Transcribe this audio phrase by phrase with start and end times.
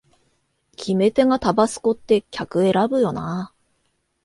[0.77, 3.53] 決め手がタバスコって客選ぶよなあ